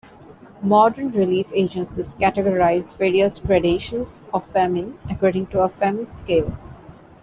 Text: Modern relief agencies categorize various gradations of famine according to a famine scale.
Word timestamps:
Modern 0.63 1.11
relief 1.11 1.45
agencies 1.53 2.15
categorize 2.15 2.97
various 2.97 3.37
gradations 3.37 4.23
of 4.33 4.43
famine 4.49 4.97
according 5.07 5.45
to 5.49 5.61
a 5.61 5.69
famine 5.69 6.07
scale. 6.07 6.57